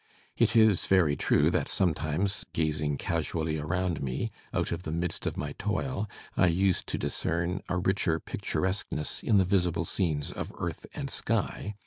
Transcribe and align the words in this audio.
It 0.35 0.55
is 0.55 0.87
very 0.87 1.15
true 1.15 1.51
that, 1.51 1.67
sometimes, 1.69 2.43
gazing 2.53 2.97
casually 2.97 3.59
around 3.59 4.01
me, 4.01 4.31
out 4.51 4.71
of 4.71 4.81
the 4.81 4.91
midst 4.91 5.27
of 5.27 5.37
my 5.37 5.51
toil, 5.59 6.09
I 6.35 6.47
used 6.47 6.87
to 6.87 6.97
discern 6.97 7.61
a 7.69 7.77
richer 7.77 8.19
picturesqueness 8.19 9.21
in 9.21 9.37
the 9.37 9.45
visible 9.45 9.85
scenes 9.85 10.31
of 10.31 10.53
earth 10.57 10.87
and 10.95 11.07
sky. 11.11 11.75